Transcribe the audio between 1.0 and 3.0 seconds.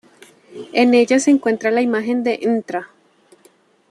se encuentra la imagen de Ntra.